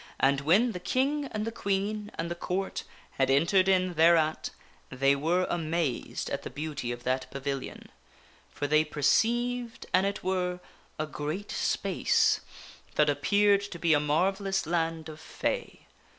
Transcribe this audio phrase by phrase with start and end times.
[0.19, 2.85] And when the King and the Queen and the Court
[3.19, 4.49] had entered in thereat
[4.89, 7.87] they were amazed at the beauty of that pavilion,
[8.49, 10.59] for they perceived, an it Of the pa were,
[10.97, 12.39] a great space
[12.95, 15.87] that appeared to be a marvellous land of of the Fay.